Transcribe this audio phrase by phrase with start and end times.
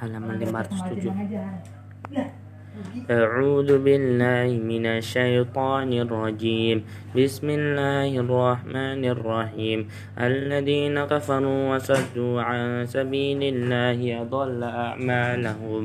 [0.00, 1.80] halaman 507
[3.10, 6.76] أعوذ بالله من الشيطان الرجيم.
[7.12, 9.78] بسم الله الرحمن الرحيم.
[10.16, 15.84] الذين كفروا وصدوا عن سبيل الله أضل أعمالهم.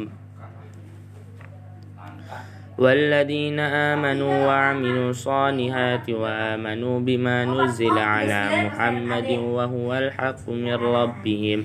[2.78, 11.60] والذين آمنوا وعملوا الصالحات وآمنوا بما نزل على محمد وهو الحق من ربهم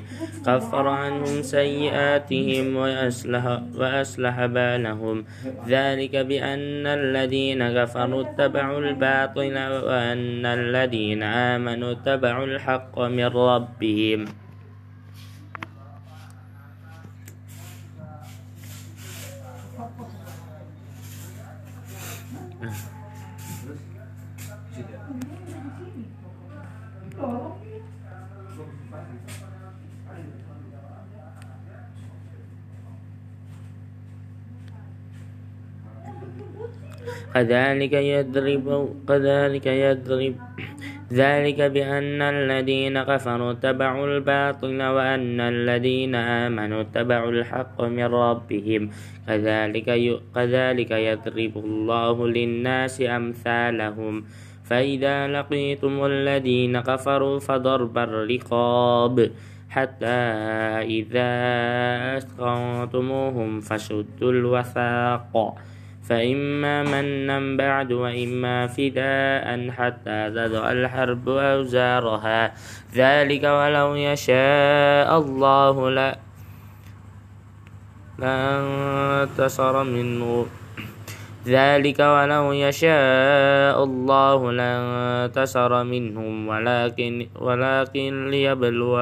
[0.46, 3.44] كفر عنهم سيئاتهم وأصلح,
[3.78, 5.24] وأصلح بالهم.
[5.68, 14.49] ذلك بأن الذين كفروا اتبعوا الباطل وأن الذين آمنوا اتبعوا الحق من ربهم.
[37.34, 38.66] كذلك يضرب
[39.08, 40.34] كذلك يضرب
[41.12, 48.90] ذلك بأن الذين كفروا اتبعوا الباطل وأن الذين آمنوا اتبعوا الحق من ربهم.
[49.26, 49.88] كذلك
[50.34, 54.24] كذلك يضرب الله للناس أمثالهم.
[54.64, 59.30] فإذا لقيتم الذين كفروا فضرب الرقاب
[59.70, 60.20] حتى
[60.86, 61.32] إذا
[62.16, 65.34] أسقطتموهم فشدوا الوثاق.
[66.10, 72.40] فإما منا بعد وإما فداء حتى تضع الحرب أوزارها.
[72.94, 76.10] ذلك ولو يشاء الله لا
[78.18, 80.46] لانتصر منه.
[81.46, 86.48] ذلك ولو يشاء الله لانتصر منهم.
[86.48, 88.94] ولكن ولكن ليبلو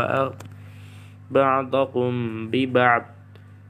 [1.30, 2.12] بعضكم
[2.52, 3.17] ببعض.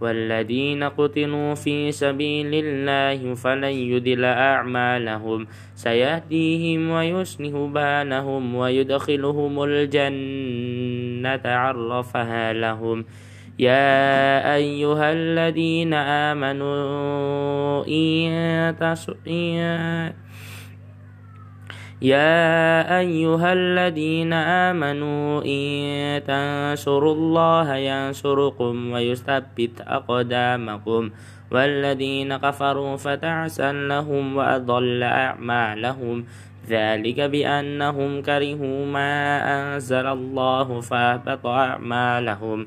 [0.00, 5.46] والذين قتلوا في سبيل الله فلن يدل أعمالهم.
[5.74, 13.04] سيهديهم ويسنه بالهم ويدخلهم الجنة عرفها لهم.
[13.58, 15.94] يا أيها الذين
[16.30, 18.74] آمنوا إن
[22.02, 31.10] يا أيها الذين آمنوا إن تنصروا الله ينصركم ويثبت أقدامكم
[31.50, 36.24] والذين كفروا فتعسا لهم وأضل أعمالهم
[36.68, 39.14] ذلك بأنهم كرهوا ما
[39.58, 42.66] أنزل الله فأهبط أعمالهم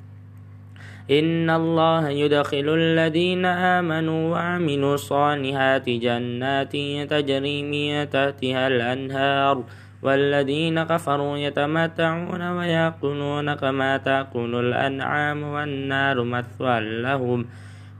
[1.09, 6.73] إن الله يدخل الذين آمنوا وعملوا الصالحات جنات
[7.09, 9.63] تجري من تحتها الأنهار
[10.01, 17.45] والذين كفروا يتمتعون ويأكلون كما تأكل الأنعام والنار مثوى لهم.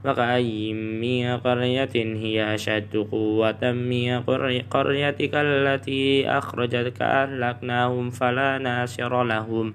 [0.04, 4.20] وكأي من قرية هي أشد قوة من
[4.70, 9.74] قريتك التي أخرجتك أهلكناهم فلا ناصر لهم.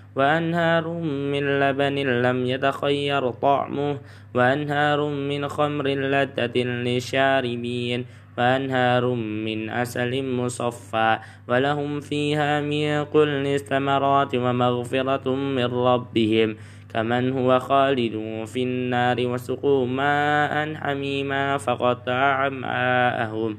[0.15, 0.87] وأنهار
[1.31, 3.97] من لبن لم يتخير طعمه
[4.35, 8.05] وأنهار من خمر لذة للشاربين
[8.37, 16.55] وأنهار من عسل مصفى ولهم فيها من كل الثمرات ومغفرة من ربهم.
[16.93, 23.57] كمن هو خالد في النار وسقوا ماء حميما فقطع أمعاءهم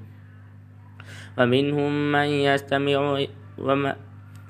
[1.38, 3.24] ومنهم من يستمع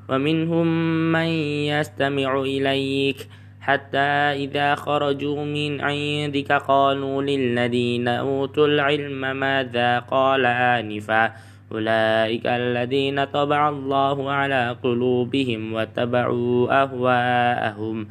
[0.08, 0.66] ومنهم
[1.12, 1.28] من
[1.72, 3.28] يستمع إليك
[3.60, 11.32] حتى إذا خرجوا من عندك قالوا للذين أوتوا العلم ماذا قال آنفا
[11.72, 18.08] أولئك الذين طبع الله على قلوبهم واتبعوا أهواءهم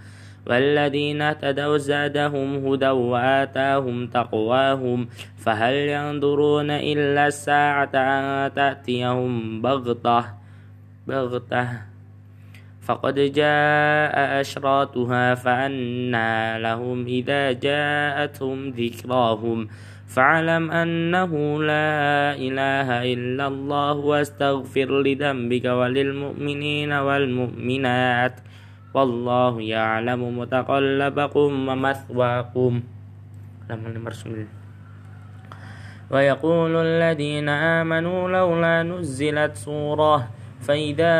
[0.47, 5.07] والذين اهتدوا زادهم هدى وآتاهم تقواهم
[5.37, 10.40] فهل ينظرون إلا الساعة أن تأتيهم بغتة
[11.11, 11.67] بغتة.
[12.81, 19.67] فقد جاء أشراطها فأنى لهم إذا جاءتهم ذكراهم.
[20.07, 21.31] فاعلم أنه
[21.63, 28.35] لا إله إلا الله واستغفر لذنبك وللمؤمنين والمؤمنات.
[28.93, 32.73] والله يعلم متقلبكم ومثواكم.
[36.11, 41.15] ويقول الذين آمنوا لولا نزلت سورة فإذا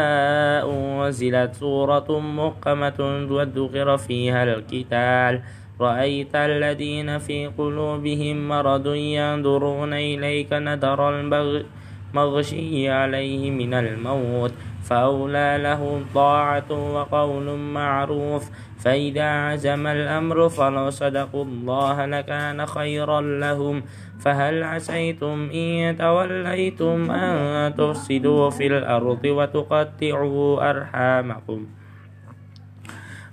[0.64, 3.00] أنزلت سورة محكمة
[3.32, 5.42] وذكر فيها القتال
[5.82, 14.54] رأيت الذين في قلوبهم مرض ينظرون إليك نذر المغشي عليه من الموت.
[14.84, 18.50] فأولى له طاعة وقول معروف
[18.80, 23.84] فإذا عزم الأمر فلو صدقوا الله لكان خيرا لهم
[24.20, 31.68] فهل عسيتم إن توليتم أن تفسدوا في الأرض وتقطعوا أرحامكم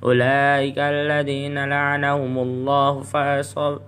[0.04, 3.78] أولئك الذين لعنهم الله فأصب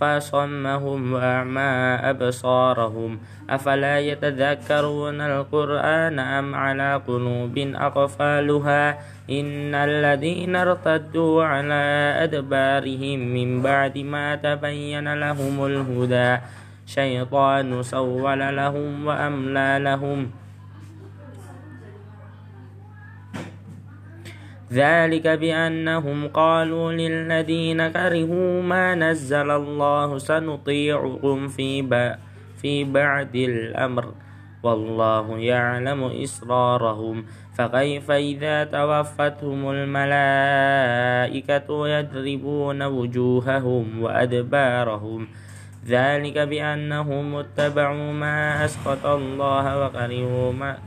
[0.00, 1.72] فصمهم وأعمى
[2.10, 3.20] أبصارهم.
[3.50, 8.98] أفلا يتذكرون القرآن أم على قلوب أقفالها؟
[9.30, 16.42] إن الذين ارتدوا على أدبارهم من بعد ما تبين لهم الهدى.
[16.86, 20.39] شيطان سول لهم وأملى لهم.
[24.72, 31.82] ذلك بأنهم قالوا للذين كرهوا ما نزل الله سنطيعكم في
[32.62, 34.14] في بعد الأمر.
[34.62, 37.24] والله يعلم إسرارهم.
[37.58, 45.28] فكيف إذا توفتهم الملائكة يضربون وجوههم وأدبارهم؟
[45.86, 50.78] ذلك بأنهم اتبعوا ما أسقط الله وكرهوا ما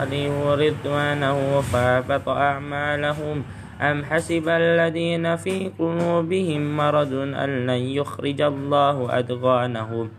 [0.00, 3.44] عليه رضوانه فأحبط أعمالهم.
[3.80, 10.10] أم حسب الذين في قلوبهم مرض أن لن يخرج الله أدغانهم؟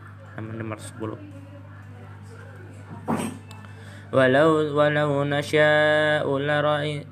[4.13, 7.05] ولو ولو نشاء لرأينا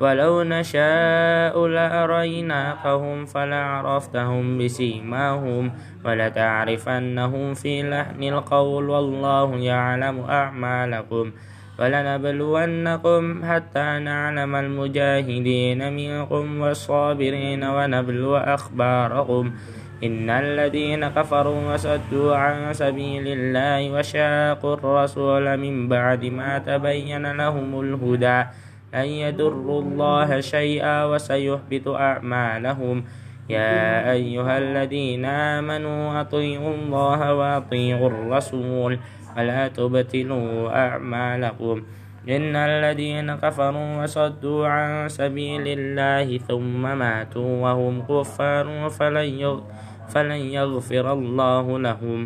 [0.00, 5.72] ولو نشاء لأريناكهم فلعرفتهم بسيماهم
[6.04, 11.32] ولتعرفنهم في لحن القول والله يعلم أعمالكم
[11.78, 19.52] ولنبلونكم حتى نعلم المجاهدين منكم والصابرين ونبلو أخباركم
[20.04, 28.44] إن الذين كفروا وصدوا عن سبيل الله وشاقوا الرسول من بعد ما تبين لهم الهدى
[28.92, 33.04] لن يضروا الله شيئا وسيحبط أعمالهم.
[33.50, 38.92] يا أيها الذين آمنوا أطيعوا الله وأطيعوا الرسول
[39.36, 41.76] ولا تبتلوا أعمالكم.
[42.28, 48.66] إن الذين كفروا وصدوا عن سبيل الله ثم ماتوا وهم كفار
[50.08, 52.20] فلن يغفر الله لهم.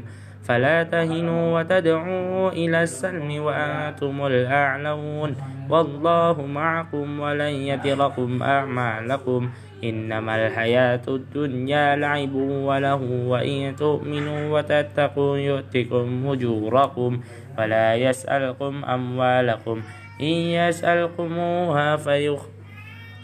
[0.47, 5.31] فلا تهنوا وتدعوا إلى السلم وأنتم الأعلون.
[5.71, 9.51] والله معكم ولن يتركم أعمالكم.
[9.85, 17.21] إنما الحياة الدنيا لعب وله وإن تؤمنوا وتتقوا يؤتكم أجوركم
[17.59, 19.83] ولا يسألكم أموالكم.
[20.21, 22.43] إن يسألكموها فيخ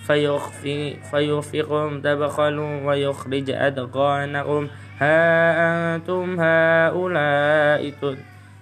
[0.07, 4.69] فيخفي فيوفقكم تبخلوا ويخرج أدقانكم
[5.03, 7.83] ها أنتم هؤلاء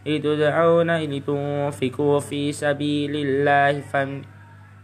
[0.07, 3.73] تدعون لتنفقوا في سبيل الله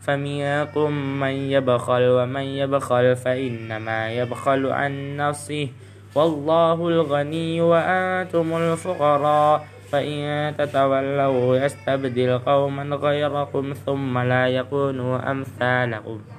[0.04, 5.68] فمنكم من يبخل ومن يبخل فإنما يبخل عن نفسه.
[6.14, 9.66] والله الغني وأنتم الفقراء.
[9.86, 16.35] فإن تتولوا يستبدل قوما غيركم ثم لا يكونوا أمثالكم.